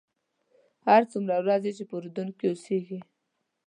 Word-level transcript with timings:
هر 0.87 1.01
څومره 1.11 1.35
ورځې 1.43 1.71
چې 1.77 1.83
په 1.89 1.95
اردن 1.99 2.27
کې 2.37 2.45
اوسېږې. 2.49 2.99